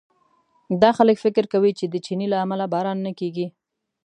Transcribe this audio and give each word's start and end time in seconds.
دا 0.81 0.89
خلک 0.97 1.17
فکر 1.25 1.43
کوي 1.53 1.71
چې 1.79 1.85
د 1.87 1.95
چیني 2.05 2.27
له 2.33 2.37
امله 2.45 2.65
باران 2.73 2.97
نه 3.05 3.11
کېږي. 3.19 3.47